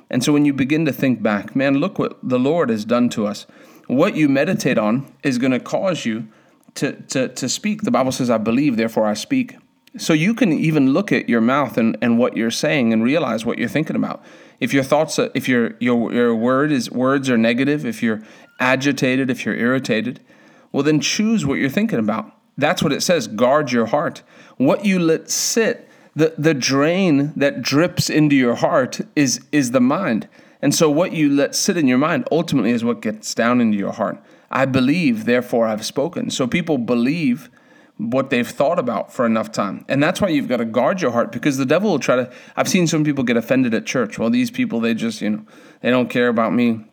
And 0.09 0.23
so 0.23 0.33
when 0.33 0.45
you 0.45 0.53
begin 0.53 0.85
to 0.85 0.93
think 0.93 1.23
back, 1.23 1.57
man, 1.57 1.79
look 1.79 1.99
what 1.99 2.19
the 2.23 2.39
Lord 2.39 2.71
has 2.71 2.85
done 2.85 3.09
to 3.11 3.27
us. 3.27 3.47
What 3.89 4.17
you 4.17 4.29
meditate 4.29 4.79
on 4.79 5.13
is 5.23 5.39
going 5.39 5.53
to 5.53 5.61
cause 5.61 6.05
you 6.05 6.29
to, 6.75 6.93
to, 7.03 7.29
to 7.29 7.49
speak. 7.49 7.83
The 7.83 7.91
Bible 7.91 8.13
says, 8.13 8.31
I 8.31 8.39
believe, 8.39 8.77
therefore 8.77 9.07
I 9.07 9.15
speak. 9.15 9.57
So 9.97 10.13
you 10.13 10.35
can 10.35 10.53
even 10.53 10.93
look 10.93 11.11
at 11.11 11.29
your 11.29 11.41
mouth 11.41 11.79
and, 11.79 11.97
and 12.03 12.19
what 12.19 12.37
you're 12.37 12.51
saying 12.51 12.93
and 12.93 13.03
realize 13.03 13.45
what 13.45 13.59
you're 13.59 13.69
thinking 13.69 13.97
about. 13.97 14.23
If 14.61 14.73
your 14.73 14.83
thoughts, 14.83 15.19
if 15.35 15.49
your, 15.49 15.77
your, 15.81 16.13
your 16.13 16.35
word 16.35 16.71
is 16.71 16.91
words 16.91 17.31
are 17.31 17.39
negative, 17.39 17.85
if 17.87 18.03
you're 18.03 18.23
agitated, 18.61 19.31
if 19.31 19.45
you're 19.45 19.57
irritated, 19.57 20.21
well, 20.71 20.83
then 20.83 21.01
choose 21.01 21.47
what 21.47 21.55
you're 21.55 21.71
thinking 21.71 21.99
about. 21.99 22.36
That's 22.57 22.83
what 22.83 22.93
it 22.93 23.03
says. 23.03 23.29
Guard 23.29 23.73
your 23.73 23.87
heart. 23.87 24.23
What 24.57 24.85
you 24.85 24.99
let 24.99 25.31
sit, 25.31 25.89
the, 26.15 26.35
the 26.39 26.55
drain 26.55 27.33
that 27.37 27.63
drips 27.63 28.09
into 28.09 28.35
your 28.37 28.55
heart 28.55 29.01
is, 29.15 29.41
is 29.53 29.73
the 29.73 29.81
mind. 29.81 30.29
And 30.63 30.75
so 30.75 30.91
what 30.91 31.13
you 31.13 31.29
let 31.29 31.55
sit 31.55 31.77
in 31.77 31.87
your 31.87 31.99
mind 31.99 32.27
ultimately 32.33 32.71
is 32.71 32.83
what 32.83 33.03
gets 33.03 33.35
down 33.35 33.61
into 33.61 33.77
your 33.77 33.93
heart. 33.93 34.23
I 34.51 34.65
believe, 34.65 35.25
therefore 35.25 35.67
I've 35.67 35.85
spoken. 35.85 36.31
So 36.31 36.47
people 36.47 36.79
believe 36.79 37.51
what 37.99 38.31
they've 38.31 38.49
thought 38.49 38.79
about 38.79 39.13
for 39.13 39.25
enough 39.25 39.51
time. 39.51 39.85
And 39.89 40.03
that's 40.03 40.21
why 40.21 40.29
you've 40.29 40.49
got 40.49 40.59
to 40.59 40.65
guard 40.65 41.01
your 41.01 41.11
heart 41.11 41.33
because 41.33 41.57
the 41.57 41.67
devil 41.67 41.91
will 41.91 41.99
try 41.99 42.17
to 42.17 42.33
I've 42.55 42.69
seen 42.69 42.87
some 42.87 43.05
people 43.05 43.25
get 43.25 43.37
offended 43.37 43.75
at 43.75 43.87
church. 43.87 44.19
Well, 44.19 44.31
these 44.31 44.51
people 44.51 44.81
they 44.81 44.95
just, 44.95 45.21
you 45.21 45.31
know, 45.31 45.47
they 45.81 45.91
don't 45.91 46.11
care 46.11 46.29
about 46.29 46.53
me. 46.53 46.85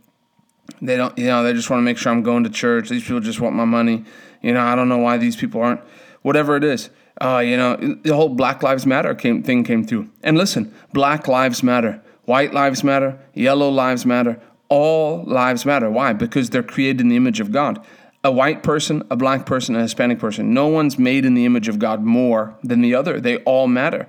They 0.82 0.98
don't, 0.98 1.18
you 1.18 1.28
know, 1.28 1.44
they 1.44 1.54
just 1.54 1.70
want 1.70 1.80
to 1.80 1.84
make 1.84 1.98
sure 1.98 2.12
I'm 2.12 2.24
going 2.24 2.44
to 2.44 2.50
church. 2.50 2.90
These 2.90 3.04
people 3.04 3.20
just 3.20 3.40
want 3.40 3.56
my 3.56 3.66
money. 3.66 4.06
You 4.42 4.54
know, 4.54 4.62
I 4.62 4.76
don't 4.76 4.90
know 4.90 4.98
why 4.98 5.18
these 5.18 5.36
people 5.36 5.62
aren't. 5.62 5.82
Whatever 6.22 6.56
it 6.56 6.64
is, 6.64 6.90
uh, 7.22 7.40
you 7.40 7.58
know, 7.58 7.76
the 7.76 8.16
whole 8.16 8.30
Black 8.30 8.64
Lives 8.64 8.86
Matter 8.86 9.14
came, 9.14 9.44
thing 9.44 9.64
came 9.64 9.86
through. 9.86 10.10
And 10.24 10.38
listen, 10.38 10.74
Black 10.94 11.28
Lives 11.28 11.64
Matter, 11.64 12.02
White 12.26 12.54
Lives 12.54 12.84
Matter, 12.84 13.20
Yellow 13.34 13.70
Lives 13.70 14.06
Matter, 14.06 14.40
all 14.74 15.24
lives 15.26 15.66
matter. 15.68 15.90
Why? 15.90 16.14
Because 16.14 16.50
they're 16.50 16.64
created 16.64 17.02
in 17.02 17.10
the 17.10 17.16
image 17.16 17.40
of 17.40 17.52
God. 17.52 17.86
A 18.24 18.32
white 18.32 18.64
person, 18.64 19.04
a 19.12 19.16
black 19.16 19.46
person, 19.46 19.76
a 19.76 19.82
Hispanic 19.82 20.18
person. 20.18 20.52
No 20.52 20.68
one's 20.68 20.98
made 20.98 21.26
in 21.26 21.36
the 21.36 21.46
image 21.46 21.68
of 21.68 21.78
God 21.78 22.02
more 22.02 22.56
than 22.64 22.82
the 22.82 22.96
other. 22.96 23.20
They 23.20 23.38
all 23.38 23.68
matter. 23.68 24.08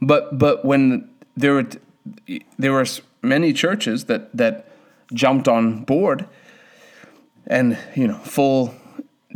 But 0.00 0.38
but 0.38 0.64
when 0.64 1.10
there 1.36 1.52
were 1.52 1.66
there 2.58 2.72
were 2.72 2.86
many 3.20 3.52
churches 3.52 4.04
that 4.04 4.34
that 4.34 4.66
jumped 5.12 5.48
on 5.48 5.84
board 5.84 6.26
and 7.46 7.78
you 7.94 8.06
know 8.08 8.18
full 8.18 8.74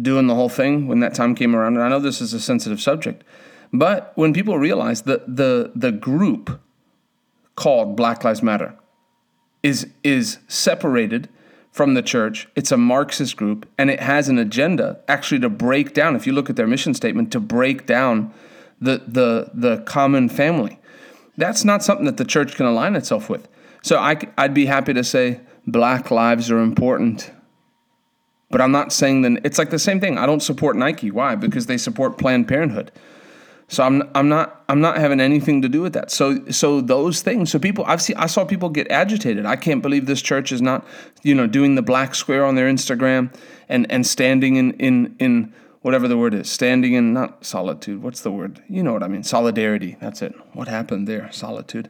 doing 0.01 0.27
the 0.27 0.35
whole 0.35 0.49
thing 0.49 0.89
when 0.89 1.01
that 1.01 1.15
time 1.15 1.35
came 1.35 1.55
around. 1.55 1.77
And 1.77 1.85
I 1.85 1.89
know 1.89 2.01
this 2.01 2.21
is 2.21 2.33
a 2.33 2.41
sensitive 2.41 2.81
subject, 2.81 3.25
but 3.73 4.13
when 4.15 4.33
people 4.33 4.59
realize 4.59 5.03
that 5.03 5.37
the 5.37 5.73
the 5.75 5.93
group 5.93 6.61
called 7.55 7.97
Black 7.97 8.25
Lives 8.25 8.43
Matter 8.43 8.75
is 9.63 9.87
is 10.03 10.39
separated 10.49 11.29
from 11.71 11.95
the 11.95 12.03
church. 12.03 12.49
It's 12.57 12.73
a 12.73 12.77
Marxist 12.77 13.37
group 13.37 13.69
and 13.79 13.91
it 13.91 14.01
has 14.01 14.29
an 14.29 14.39
agenda 14.39 15.01
actually 15.07 15.41
to 15.41 15.49
break 15.49 15.95
down, 15.95 16.17
if 16.17 16.27
you 16.27 16.33
look 16.33 16.51
at 16.51 16.57
their 16.57 16.67
mission 16.67 16.95
statement, 16.95 17.31
to 17.33 17.41
break 17.41 17.87
down 17.87 18.33
the 18.81 19.03
the 19.07 19.51
the 19.55 19.83
common 19.83 20.29
family. 20.29 20.79
That's 21.37 21.65
not 21.65 21.83
something 21.83 22.07
that 22.07 22.17
the 22.17 22.25
church 22.25 22.57
can 22.57 22.67
align 22.67 22.97
itself 22.97 23.31
with. 23.31 23.49
So 23.83 23.99
I, 23.99 24.19
I'd 24.37 24.53
be 24.53 24.67
happy 24.67 24.93
to 24.93 25.05
say 25.05 25.41
black 25.67 26.11
lives 26.11 26.51
are 26.51 26.59
important. 26.59 27.31
But 28.51 28.61
I'm 28.61 28.73
not 28.73 28.93
saying 28.93 29.23
that 29.23 29.45
it's 29.45 29.59
like 29.59 29.71
the 29.71 29.79
same 29.79 30.01
thing. 30.01 30.19
I 30.19 30.27
don't 30.27 30.43
support 30.43 30.77
Nike. 30.77 31.11
Why? 31.11 31.37
Because 31.37 31.67
they 31.67 31.79
support 31.79 32.19
Planned 32.19 32.49
Parenthood. 32.49 32.91
So 33.69 33.85
I'm 33.85 34.03
I'm 34.17 34.29
not 34.29 34.65
I'm 34.69 34.81
not 34.81 34.99
having 34.99 35.21
anything 35.21 35.63
to 35.63 35.69
do 35.69 35.81
with 35.81 35.93
that. 35.93 36.11
So 36.11 36.45
so 36.51 36.81
those 36.81 37.23
things. 37.23 37.53
So 37.53 37.61
people 37.61 37.85
I've 37.87 38.03
seen 38.03 38.17
I 38.17 38.27
saw 38.27 38.45
people 38.45 38.69
get 38.69 38.91
agitated. 38.91 39.47
I 39.47 39.55
can't 39.55 39.81
believe 39.81 40.07
this 40.07 40.21
church 40.21 40.51
is 40.51 40.61
not, 40.61 40.85
you 41.23 41.37
know, 41.37 41.47
doing 41.47 41.77
the 41.77 41.83
black 41.83 42.17
square 42.17 42.45
on 42.45 42.57
their 42.57 42.69
Instagram 42.69 43.33
and 43.69 43.91
and 43.91 44.05
standing 44.05 44.57
in 44.57 44.73
in 44.73 45.15
in 45.21 45.55
whatever 45.83 46.09
the 46.09 46.19
word 46.19 46.35
is, 46.35 46.51
standing 46.51 46.95
in 46.95 47.13
not 47.13 47.47
solitude. 47.47 48.03
What's 48.03 48.23
the 48.23 48.33
word? 48.33 48.61
You 48.69 48.83
know 48.83 48.93
what 48.93 49.05
I 49.05 49.09
mean? 49.09 49.23
Solidarity. 49.23 49.97
That's 50.01 50.21
it. 50.21 50.35
What 50.53 50.67
happened 50.67 51.07
there? 51.07 51.31
Solitude 51.31 51.89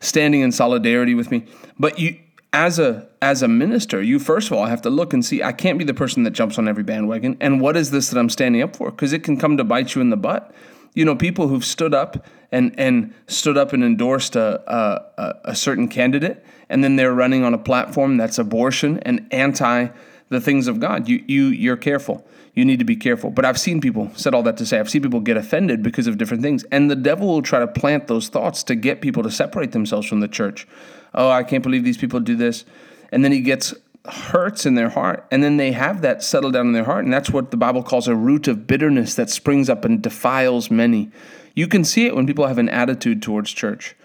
standing 0.00 0.40
in 0.40 0.52
solidarity 0.52 1.14
with 1.14 1.30
me. 1.30 1.44
But 1.78 1.98
you, 1.98 2.18
as 2.52 2.78
a 2.78 3.08
as 3.20 3.42
a 3.42 3.48
minister, 3.48 4.02
you 4.02 4.18
first 4.18 4.50
of 4.50 4.56
all 4.56 4.66
have 4.66 4.82
to 4.82 4.90
look 4.90 5.12
and 5.12 5.24
see. 5.24 5.42
I 5.42 5.52
can't 5.52 5.78
be 5.78 5.84
the 5.84 5.94
person 5.94 6.22
that 6.24 6.30
jumps 6.30 6.58
on 6.58 6.68
every 6.68 6.84
bandwagon. 6.84 7.36
And 7.40 7.60
what 7.60 7.76
is 7.76 7.90
this 7.90 8.10
that 8.10 8.18
I'm 8.18 8.30
standing 8.30 8.62
up 8.62 8.76
for? 8.76 8.90
Because 8.90 9.12
it 9.12 9.22
can 9.22 9.36
come 9.36 9.56
to 9.56 9.64
bite 9.64 9.94
you 9.94 10.00
in 10.00 10.10
the 10.10 10.16
butt. 10.16 10.54
You 10.94 11.04
know, 11.04 11.14
people 11.14 11.48
who've 11.48 11.64
stood 11.64 11.92
up 11.92 12.26
and 12.50 12.78
and 12.78 13.12
stood 13.26 13.58
up 13.58 13.72
and 13.72 13.84
endorsed 13.84 14.36
a 14.36 14.62
a, 14.72 15.50
a 15.50 15.54
certain 15.54 15.88
candidate, 15.88 16.44
and 16.68 16.82
then 16.82 16.96
they're 16.96 17.14
running 17.14 17.44
on 17.44 17.52
a 17.52 17.58
platform 17.58 18.16
that's 18.16 18.38
abortion 18.38 19.00
and 19.00 19.26
anti 19.30 19.88
the 20.28 20.40
things 20.40 20.66
of 20.66 20.80
God. 20.80 21.08
You 21.08 21.22
you 21.26 21.46
you're 21.46 21.76
careful. 21.76 22.26
You 22.54 22.64
need 22.64 22.78
to 22.78 22.86
be 22.86 22.96
careful. 22.96 23.30
But 23.30 23.44
I've 23.44 23.60
seen 23.60 23.82
people 23.82 24.10
said 24.14 24.32
all 24.32 24.42
that 24.44 24.56
to 24.56 24.66
say 24.66 24.78
I've 24.78 24.88
seen 24.88 25.02
people 25.02 25.20
get 25.20 25.36
offended 25.36 25.82
because 25.82 26.06
of 26.06 26.16
different 26.16 26.42
things, 26.42 26.64
and 26.72 26.90
the 26.90 26.96
devil 26.96 27.26
will 27.26 27.42
try 27.42 27.58
to 27.58 27.66
plant 27.66 28.06
those 28.06 28.28
thoughts 28.28 28.62
to 28.64 28.74
get 28.74 29.02
people 29.02 29.22
to 29.24 29.30
separate 29.30 29.72
themselves 29.72 30.06
from 30.08 30.20
the 30.20 30.28
church. 30.28 30.66
Oh, 31.16 31.30
I 31.30 31.42
can't 31.42 31.62
believe 31.62 31.84
these 31.84 31.96
people 31.96 32.20
do 32.20 32.36
this, 32.36 32.64
and 33.10 33.24
then 33.24 33.32
he 33.32 33.40
gets 33.40 33.74
hurts 34.08 34.66
in 34.66 34.74
their 34.74 34.90
heart, 34.90 35.26
and 35.30 35.42
then 35.42 35.56
they 35.56 35.72
have 35.72 36.02
that 36.02 36.22
settle 36.22 36.50
down 36.50 36.66
in 36.66 36.72
their 36.72 36.84
heart, 36.84 37.04
and 37.04 37.12
that's 37.12 37.30
what 37.30 37.50
the 37.50 37.56
Bible 37.56 37.82
calls 37.82 38.06
a 38.06 38.14
root 38.14 38.46
of 38.48 38.66
bitterness 38.66 39.14
that 39.14 39.30
springs 39.30 39.68
up 39.68 39.84
and 39.84 40.02
defiles 40.02 40.70
many. 40.70 41.10
You 41.54 41.66
can 41.66 41.84
see 41.84 42.06
it 42.06 42.14
when 42.14 42.26
people 42.26 42.46
have 42.46 42.58
an 42.58 42.68
attitude 42.68 43.22
towards 43.22 43.50
church. 43.50 43.96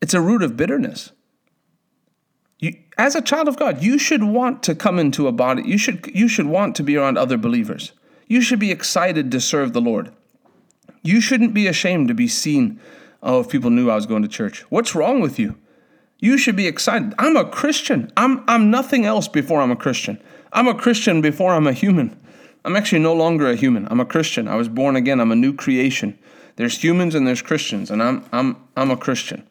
It's 0.00 0.14
a 0.14 0.20
root 0.20 0.42
of 0.42 0.56
bitterness. 0.56 1.12
You, 2.58 2.74
as 2.98 3.14
a 3.14 3.22
child 3.22 3.48
of 3.48 3.58
God, 3.58 3.82
you 3.82 3.98
should 3.98 4.24
want 4.24 4.62
to 4.64 4.74
come 4.74 4.98
into 4.98 5.28
a 5.28 5.32
body. 5.32 5.62
You 5.64 5.78
should, 5.78 6.10
you 6.14 6.26
should 6.28 6.46
want 6.46 6.74
to 6.76 6.82
be 6.82 6.96
around 6.96 7.18
other 7.18 7.36
believers. 7.36 7.92
You 8.26 8.40
should 8.40 8.58
be 8.58 8.70
excited 8.70 9.30
to 9.30 9.40
serve 9.40 9.72
the 9.72 9.80
Lord. 9.80 10.12
You 11.02 11.20
shouldn't 11.20 11.54
be 11.54 11.66
ashamed 11.66 12.08
to 12.08 12.14
be 12.14 12.28
seen. 12.28 12.80
Oh, 13.22 13.40
if 13.40 13.48
people 13.48 13.70
knew 13.70 13.90
I 13.90 13.94
was 13.94 14.06
going 14.06 14.22
to 14.22 14.28
church. 14.28 14.62
What's 14.70 14.94
wrong 14.94 15.20
with 15.20 15.38
you? 15.38 15.56
You 16.20 16.38
should 16.38 16.56
be 16.56 16.66
excited. 16.66 17.14
I'm 17.18 17.36
a 17.36 17.48
Christian. 17.48 18.12
I'm, 18.16 18.44
I'm 18.46 18.70
nothing 18.70 19.04
else 19.04 19.26
before 19.26 19.60
I'm 19.60 19.70
a 19.70 19.76
Christian. 19.76 20.22
I'm 20.52 20.68
a 20.68 20.74
Christian 20.74 21.20
before 21.20 21.54
I'm 21.54 21.66
a 21.66 21.72
human. 21.72 22.18
I'm 22.64 22.76
actually 22.76 23.00
no 23.00 23.14
longer 23.14 23.50
a 23.50 23.56
human. 23.56 23.88
I'm 23.90 24.00
a 24.00 24.04
Christian. 24.04 24.46
I 24.46 24.56
was 24.56 24.68
born 24.68 24.96
again. 24.96 25.18
I'm 25.18 25.32
a 25.32 25.36
new 25.36 25.54
creation. 25.54 26.18
There's 26.56 26.82
humans 26.82 27.14
and 27.14 27.26
there's 27.26 27.42
Christians, 27.42 27.90
and 27.90 28.02
I'm, 28.02 28.24
I'm, 28.32 28.56
I'm 28.76 28.90
a 28.90 28.96
Christian 28.96 29.46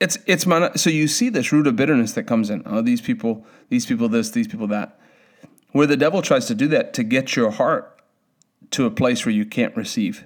it's 0.00 0.18
it's 0.26 0.46
my 0.46 0.72
so 0.74 0.90
you 0.90 1.08
see 1.08 1.28
this 1.28 1.52
root 1.52 1.66
of 1.66 1.76
bitterness 1.76 2.12
that 2.12 2.24
comes 2.24 2.50
in. 2.50 2.62
Oh, 2.66 2.82
these 2.82 3.00
people, 3.00 3.46
these 3.68 3.86
people, 3.86 4.08
this, 4.08 4.30
these 4.30 4.46
people, 4.46 4.66
that. 4.68 4.98
Where 5.72 5.86
the 5.86 5.96
devil 5.96 6.22
tries 6.22 6.46
to 6.46 6.54
do 6.54 6.68
that 6.68 6.94
to 6.94 7.02
get 7.02 7.36
your 7.36 7.50
heart 7.50 8.00
to 8.72 8.86
a 8.86 8.90
place 8.90 9.24
where 9.24 9.34
you 9.34 9.44
can't 9.44 9.76
receive. 9.76 10.24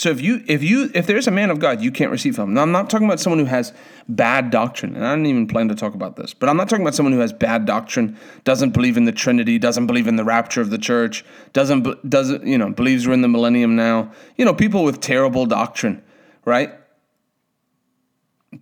So 0.00 0.08
if 0.08 0.22
you 0.22 0.42
if 0.46 0.62
you 0.62 0.90
if 0.94 1.06
there's 1.06 1.26
a 1.26 1.30
man 1.30 1.50
of 1.50 1.58
God, 1.58 1.82
you 1.82 1.92
can't 1.92 2.10
receive 2.10 2.38
him. 2.38 2.54
Now 2.54 2.62
I'm 2.62 2.72
not 2.72 2.88
talking 2.88 3.06
about 3.06 3.20
someone 3.20 3.38
who 3.38 3.44
has 3.44 3.74
bad 4.08 4.48
doctrine, 4.50 4.96
and 4.96 5.06
I 5.06 5.14
didn't 5.14 5.26
even 5.26 5.46
plan 5.46 5.68
to 5.68 5.74
talk 5.74 5.92
about 5.92 6.16
this, 6.16 6.32
but 6.32 6.48
I'm 6.48 6.56
not 6.56 6.70
talking 6.70 6.82
about 6.82 6.94
someone 6.94 7.12
who 7.12 7.18
has 7.18 7.34
bad 7.34 7.66
doctrine, 7.66 8.16
doesn't 8.44 8.70
believe 8.70 8.96
in 8.96 9.04
the 9.04 9.12
Trinity, 9.12 9.58
doesn't 9.58 9.86
believe 9.86 10.08
in 10.08 10.16
the 10.16 10.24
rapture 10.24 10.62
of 10.62 10.70
the 10.70 10.78
church, 10.78 11.22
doesn't 11.52 12.08
doesn't 12.08 12.46
you 12.46 12.56
know 12.56 12.70
believes 12.70 13.06
we're 13.06 13.12
in 13.12 13.20
the 13.20 13.28
millennium 13.28 13.76
now. 13.76 14.10
You 14.38 14.46
know, 14.46 14.54
people 14.54 14.84
with 14.84 15.02
terrible 15.02 15.44
doctrine, 15.44 16.02
right? 16.46 16.72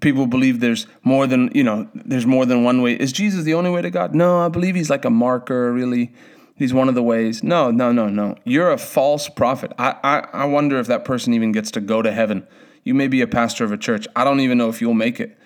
people 0.01 0.27
believe 0.27 0.59
there's 0.59 0.89
more 1.03 1.29
than 1.29 1.51
you 1.55 1.63
know 1.63 1.89
there's 1.95 2.27
more 2.27 2.45
than 2.45 2.63
one 2.63 2.83
way 2.83 2.93
is 2.93 3.11
jesus 3.11 3.45
the 3.45 3.55
only 3.55 3.71
way 3.71 3.81
to 3.81 3.89
god 3.89 4.15
no 4.15 4.41
i 4.41 4.47
believe 4.47 4.75
he's 4.75 4.91
like 4.91 5.07
a 5.07 5.11
marker 5.11 5.73
really 5.73 6.13
he's 6.59 6.75
one 6.75 6.89
of 6.89 6.95
the 6.95 7.03
ways 7.03 7.43
no 7.43 7.71
no 7.71 7.93
no 7.93 8.09
no 8.09 8.37
you're 8.45 8.71
a 8.71 8.79
false 8.79 9.29
prophet 9.29 9.73
i 9.79 9.95
i, 10.03 10.19
I 10.33 10.45
wonder 10.45 10.79
if 10.79 10.87
that 10.87 11.05
person 11.05 11.33
even 11.35 11.53
gets 11.53 11.71
to 11.73 11.81
go 11.81 12.03
to 12.03 12.13
heaven 12.13 12.47
you 12.85 12.95
may 12.95 13.09
be 13.09 13.21
a 13.21 13.27
pastor 13.27 13.65
of 13.65 13.73
a 13.73 13.79
church 13.79 14.07
i 14.17 14.25
don't 14.25 14.41
even 14.41 14.59
know 14.59 14.69
if 14.69 14.81
you'll 14.81 14.95
make 14.95 15.21
it 15.21 15.39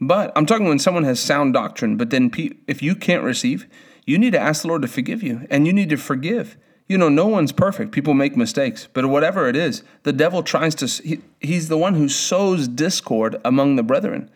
but 0.00 0.32
i'm 0.36 0.46
talking 0.46 0.68
when 0.68 0.78
someone 0.78 1.04
has 1.04 1.20
sound 1.20 1.54
doctrine 1.54 1.96
but 1.96 2.10
then 2.10 2.30
if 2.66 2.82
you 2.82 2.94
can't 2.94 3.22
receive 3.22 3.66
you 4.06 4.18
need 4.18 4.32
to 4.32 4.40
ask 4.40 4.62
the 4.62 4.68
lord 4.68 4.82
to 4.82 4.88
forgive 4.88 5.22
you 5.22 5.46
and 5.50 5.66
you 5.66 5.72
need 5.72 5.88
to 5.88 5.96
forgive 5.96 6.56
you 6.88 6.96
know, 6.96 7.10
no 7.10 7.26
one's 7.26 7.52
perfect. 7.52 7.92
People 7.92 8.14
make 8.14 8.36
mistakes. 8.36 8.88
But 8.92 9.06
whatever 9.06 9.46
it 9.46 9.54
is, 9.54 9.84
the 10.04 10.12
devil 10.12 10.42
tries 10.42 10.74
to, 10.76 10.86
he, 10.86 11.20
he's 11.40 11.68
the 11.68 11.76
one 11.76 11.94
who 11.94 12.08
sows 12.08 12.66
discord 12.66 13.36
among 13.44 13.76
the 13.76 13.82
brethren. 13.82 14.30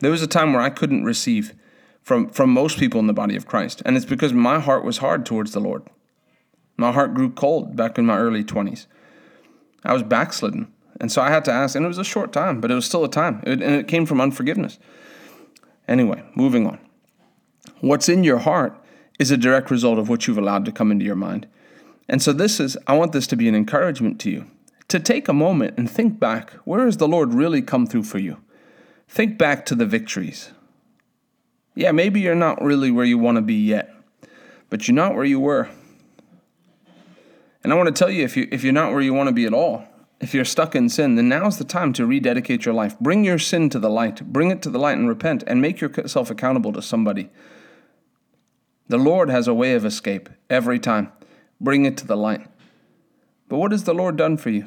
There 0.00 0.10
was 0.10 0.22
a 0.22 0.26
time 0.26 0.52
where 0.52 0.62
I 0.62 0.70
couldn't 0.70 1.04
receive 1.04 1.54
from, 2.02 2.30
from 2.30 2.50
most 2.50 2.78
people 2.78 3.00
in 3.00 3.06
the 3.06 3.12
body 3.12 3.36
of 3.36 3.46
Christ. 3.46 3.82
And 3.84 3.96
it's 3.96 4.06
because 4.06 4.32
my 4.32 4.60
heart 4.60 4.84
was 4.84 4.98
hard 4.98 5.26
towards 5.26 5.52
the 5.52 5.60
Lord. 5.60 5.82
My 6.76 6.92
heart 6.92 7.14
grew 7.14 7.30
cold 7.30 7.76
back 7.76 7.98
in 7.98 8.06
my 8.06 8.16
early 8.16 8.44
20s. 8.44 8.86
I 9.84 9.92
was 9.92 10.02
backslidden. 10.02 10.72
And 11.00 11.12
so 11.12 11.22
I 11.22 11.30
had 11.30 11.44
to 11.44 11.52
ask, 11.52 11.76
and 11.76 11.84
it 11.84 11.88
was 11.88 11.98
a 11.98 12.04
short 12.04 12.32
time, 12.32 12.60
but 12.60 12.70
it 12.70 12.74
was 12.74 12.86
still 12.86 13.04
a 13.04 13.10
time. 13.10 13.42
It, 13.46 13.62
and 13.62 13.74
it 13.74 13.88
came 13.88 14.06
from 14.06 14.20
unforgiveness. 14.20 14.78
Anyway, 15.86 16.22
moving 16.34 16.66
on. 16.66 16.78
What's 17.80 18.08
in 18.08 18.24
your 18.24 18.38
heart 18.38 18.76
is 19.18 19.30
a 19.30 19.36
direct 19.36 19.70
result 19.70 19.98
of 19.98 20.08
what 20.08 20.26
you've 20.26 20.38
allowed 20.38 20.64
to 20.64 20.72
come 20.72 20.90
into 20.90 21.04
your 21.04 21.16
mind. 21.16 21.46
And 22.08 22.22
so, 22.22 22.32
this 22.32 22.58
is, 22.58 22.76
I 22.86 22.96
want 22.96 23.12
this 23.12 23.26
to 23.28 23.36
be 23.36 23.48
an 23.48 23.54
encouragement 23.54 24.18
to 24.20 24.30
you 24.30 24.46
to 24.88 24.98
take 24.98 25.28
a 25.28 25.34
moment 25.34 25.74
and 25.76 25.90
think 25.90 26.18
back 26.18 26.52
where 26.64 26.86
has 26.86 26.96
the 26.96 27.08
Lord 27.08 27.34
really 27.34 27.62
come 27.62 27.86
through 27.86 28.04
for 28.04 28.18
you? 28.18 28.38
Think 29.06 29.38
back 29.38 29.64
to 29.66 29.74
the 29.74 29.86
victories. 29.86 30.50
Yeah, 31.78 31.92
maybe 31.92 32.20
you're 32.20 32.34
not 32.34 32.60
really 32.60 32.90
where 32.90 33.04
you 33.04 33.18
want 33.18 33.36
to 33.36 33.40
be 33.40 33.54
yet, 33.54 33.94
but 34.68 34.88
you're 34.88 34.96
not 34.96 35.14
where 35.14 35.24
you 35.24 35.38
were. 35.38 35.68
And 37.62 37.72
I 37.72 37.76
want 37.76 37.86
to 37.86 37.92
tell 37.92 38.10
you 38.10 38.24
if, 38.24 38.36
you 38.36 38.48
if 38.50 38.64
you're 38.64 38.72
not 38.72 38.90
where 38.90 39.00
you 39.00 39.14
want 39.14 39.28
to 39.28 39.32
be 39.32 39.46
at 39.46 39.54
all, 39.54 39.84
if 40.20 40.34
you're 40.34 40.44
stuck 40.44 40.74
in 40.74 40.88
sin, 40.88 41.14
then 41.14 41.28
now's 41.28 41.56
the 41.56 41.62
time 41.62 41.92
to 41.92 42.04
rededicate 42.04 42.64
your 42.64 42.74
life. 42.74 42.98
Bring 42.98 43.22
your 43.22 43.38
sin 43.38 43.70
to 43.70 43.78
the 43.78 43.88
light, 43.88 44.24
bring 44.32 44.50
it 44.50 44.60
to 44.62 44.70
the 44.70 44.78
light 44.80 44.98
and 44.98 45.08
repent, 45.08 45.44
and 45.46 45.62
make 45.62 45.80
yourself 45.80 46.32
accountable 46.32 46.72
to 46.72 46.82
somebody. 46.82 47.30
The 48.88 48.98
Lord 48.98 49.30
has 49.30 49.46
a 49.46 49.54
way 49.54 49.74
of 49.74 49.84
escape 49.84 50.28
every 50.50 50.80
time. 50.80 51.12
Bring 51.60 51.84
it 51.84 51.96
to 51.98 52.06
the 52.08 52.16
light. 52.16 52.44
But 53.48 53.58
what 53.58 53.70
has 53.70 53.84
the 53.84 53.94
Lord 53.94 54.16
done 54.16 54.36
for 54.36 54.50
you? 54.50 54.66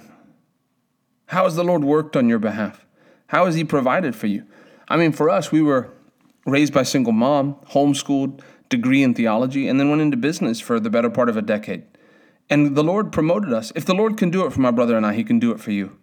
How 1.26 1.44
has 1.44 1.58
the 1.58 1.66
Lord 1.66 1.84
worked 1.84 2.16
on 2.16 2.30
your 2.30 2.40
behalf? 2.40 2.86
How 3.28 3.48
has 3.48 3.56
He 3.56 3.66
provided 3.66 4.16
for 4.16 4.28
you? 4.28 4.46
I 4.88 4.96
mean, 4.96 5.12
for 5.12 5.30
us, 5.30 5.52
we 5.52 5.62
were 5.62 5.92
raised 6.46 6.74
by 6.74 6.84
single 6.84 7.14
mom, 7.14 7.56
homeschooled, 7.72 8.42
degree 8.70 9.04
in 9.04 9.14
theology, 9.14 9.68
and 9.68 9.80
then 9.80 9.90
went 9.90 10.02
into 10.02 10.18
business 10.18 10.60
for 10.60 10.80
the 10.80 10.90
better 10.90 11.10
part 11.10 11.30
of 11.30 11.38
a 11.38 11.42
decade. 11.42 11.84
And 12.50 12.76
the 12.76 12.84
Lord 12.84 13.12
promoted 13.12 13.54
us. 13.54 13.72
If 13.76 13.86
the 13.86 13.94
Lord 13.94 14.18
can 14.18 14.30
do 14.30 14.46
it 14.46 14.52
for 14.52 14.62
my 14.62 14.72
brother 14.72 14.98
and 14.98 15.06
I, 15.06 15.14
He 15.14 15.24
can 15.24 15.40
do 15.40 15.52
it 15.52 15.60
for 15.60 15.72
you. 15.72 15.98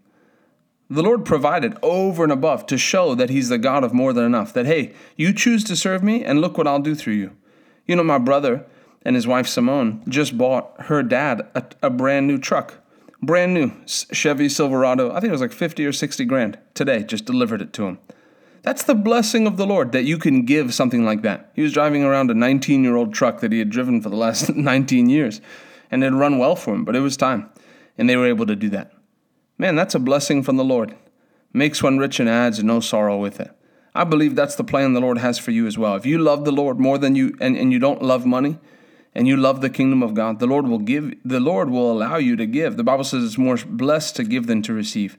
The 0.91 1.03
Lord 1.03 1.27
provided 1.27 1.77
over 1.83 2.23
and 2.23 2.33
above 2.33 2.65
to 2.67 2.79
show 2.79 3.15
that 3.15 3.31
He's 3.31 3.51
the 3.51 3.59
God 3.59 3.85
of 3.85 3.93
more 3.93 4.13
than 4.13 4.25
enough. 4.25 4.53
That, 4.55 4.67
hey, 4.67 4.95
you 5.17 5.33
choose 5.33 5.65
to 5.65 5.77
serve 5.77 6.03
me, 6.03 6.25
and 6.25 6.41
look 6.41 6.57
what 6.57 6.67
I'll 6.67 6.79
do 6.79 6.95
through 6.95 7.15
you. 7.15 7.37
You 7.87 7.97
know, 7.97 8.05
my 8.05 8.19
brother 8.19 8.65
and 9.03 9.17
his 9.17 9.27
wife 9.27 9.47
Simone 9.47 10.03
just 10.09 10.37
bought 10.37 10.75
her 10.83 11.03
dad 11.03 11.49
a, 11.55 11.65
a 11.83 11.91
brand 11.91 12.27
new 12.27 12.39
truck. 12.39 12.75
Brand 13.23 13.55
new 13.55 13.73
Chevy 13.87 14.49
Silverado. 14.49 15.11
I 15.11 15.15
think 15.15 15.31
it 15.31 15.33
was 15.33 15.41
like 15.41 15.53
50 15.53 15.85
or 15.85 15.93
60 15.93 16.25
grand 16.27 16.59
today, 16.75 17.03
just 17.03 17.25
delivered 17.25 17.61
it 17.63 17.73
to 17.73 17.87
him. 17.87 17.99
That's 18.63 18.85
the 18.85 18.95
blessing 18.95 19.47
of 19.47 19.57
the 19.57 19.67
Lord 19.67 19.93
that 19.93 20.05
you 20.05 20.19
can 20.19 20.45
give 20.45 20.75
something 20.75 21.05
like 21.05 21.23
that. 21.23 21.51
He 21.55 21.63
was 21.63 21.73
driving 21.73 22.03
around 22.03 22.31
a 22.31 22.35
19 22.35 22.83
year 22.83 22.97
old 22.97 23.15
truck 23.15 23.41
that 23.41 23.53
he 23.53 23.59
had 23.59 23.71
driven 23.71 24.03
for 24.03 24.09
the 24.09 24.17
last 24.17 24.49
19 24.55 25.09
years 25.09 25.41
and 25.91 26.03
it 26.03 26.07
had 26.07 26.15
run 26.15 26.39
well 26.39 26.57
for 26.57 26.75
him, 26.75 26.85
but 26.85 26.97
it 26.97 27.01
was 27.01 27.17
time. 27.17 27.51
And 27.97 28.09
they 28.09 28.17
were 28.17 28.27
able 28.27 28.47
to 28.47 28.57
do 28.57 28.69
that. 28.71 28.93
Man, 29.57 29.75
that's 29.75 29.95
a 29.95 29.99
blessing 29.99 30.43
from 30.43 30.57
the 30.57 30.65
Lord. 30.65 30.95
Makes 31.53 31.83
one 31.83 31.99
rich 31.99 32.21
and 32.21 32.29
adds 32.29 32.63
no 32.63 32.81
sorrow 32.81 33.17
with 33.19 33.41
it. 33.41 33.51
I 33.95 34.05
believe 34.05 34.37
that's 34.37 34.55
the 34.55 34.65
plan 34.65 34.93
the 34.93 35.01
Lord 35.01 35.19
has 35.19 35.39
for 35.39 35.51
you 35.51 35.67
as 35.67 35.77
well. 35.77 35.97
If 35.97 36.07
you 36.07 36.19
love 36.19 36.45
the 36.45 36.53
Lord 36.53 36.79
more 36.79 36.99
than 36.99 37.17
you 37.17 37.35
and, 37.41 37.57
and 37.57 37.73
you 37.73 37.79
don't 37.79 38.03
love 38.03 38.27
money 38.27 38.59
and 39.15 39.27
you 39.27 39.37
love 39.37 39.61
the 39.61 39.71
kingdom 39.71 40.03
of 40.03 40.15
God, 40.15 40.39
the 40.39 40.47
Lord 40.47 40.69
will 40.69 40.79
give 40.79 41.15
the 41.25 41.41
Lord 41.41 41.71
will 41.71 41.91
allow 41.91 42.17
you 42.17 42.37
to 42.37 42.47
give. 42.47 42.77
The 42.77 42.85
Bible 42.85 43.03
says 43.03 43.25
it's 43.25 43.39
more 43.39 43.57
blessed 43.57 44.15
to 44.17 44.25
give 44.25 44.47
than 44.47 44.63
to 44.63 44.73
receive. 44.73 45.19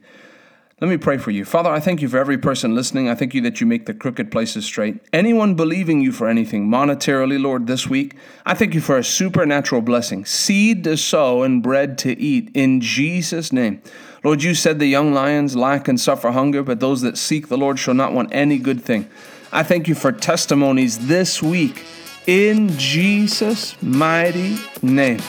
Let 0.80 0.88
me 0.88 0.96
pray 0.96 1.18
for 1.18 1.30
you. 1.30 1.44
Father, 1.44 1.68
I 1.68 1.78
thank 1.78 2.00
you 2.00 2.08
for 2.08 2.16
every 2.16 2.38
person 2.38 2.74
listening. 2.74 3.06
I 3.06 3.14
thank 3.14 3.34
you 3.34 3.42
that 3.42 3.60
you 3.60 3.66
make 3.66 3.84
the 3.84 3.92
crooked 3.92 4.32
places 4.32 4.64
straight. 4.64 4.98
Anyone 5.12 5.54
believing 5.54 6.00
you 6.00 6.10
for 6.10 6.26
anything 6.26 6.68
monetarily, 6.68 7.40
Lord, 7.40 7.66
this 7.66 7.86
week, 7.86 8.16
I 8.46 8.54
thank 8.54 8.72
you 8.72 8.80
for 8.80 8.96
a 8.96 9.04
supernatural 9.04 9.82
blessing, 9.82 10.24
seed 10.24 10.84
to 10.84 10.96
sow 10.96 11.42
and 11.42 11.62
bread 11.62 11.98
to 11.98 12.18
eat 12.18 12.50
in 12.54 12.80
Jesus' 12.80 13.52
name. 13.52 13.82
Lord, 14.24 14.42
you 14.42 14.54
said 14.54 14.78
the 14.78 14.86
young 14.86 15.12
lions 15.12 15.54
lack 15.54 15.86
and 15.86 16.00
suffer 16.00 16.30
hunger, 16.30 16.62
but 16.62 16.80
those 16.80 17.02
that 17.02 17.18
seek 17.18 17.48
the 17.48 17.58
Lord 17.58 17.78
shall 17.78 17.94
not 17.94 18.14
want 18.14 18.30
any 18.32 18.56
good 18.56 18.82
thing. 18.82 19.06
I 19.52 19.62
thank 19.62 19.86
you 19.86 19.94
for 19.94 20.12
testimonies 20.12 21.08
this 21.08 21.42
week 21.42 21.84
in 22.26 22.70
Jesus' 22.78 23.80
mighty 23.82 24.56
name. 24.80 25.20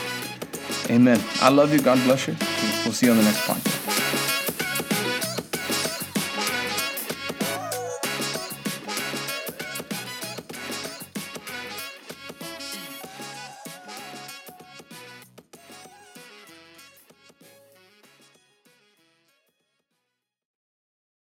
Amen. 0.88 1.22
I 1.40 1.50
love 1.50 1.74
you. 1.74 1.80
God 1.82 2.02
bless 2.04 2.26
you. 2.26 2.36
We'll 2.84 2.94
see 2.94 3.06
you 3.06 3.12
on 3.12 3.18
the 3.18 3.24
next 3.24 3.40
podcast. 3.40 3.81